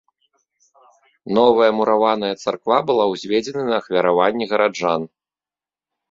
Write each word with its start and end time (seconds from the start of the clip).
Новая 1.37 1.67
мураваная 1.79 2.31
царква 2.45 2.77
была 2.87 3.05
ўзведзена 3.11 3.61
на 3.67 3.75
ахвяраванні 3.81 4.45
гараджан. 4.55 5.05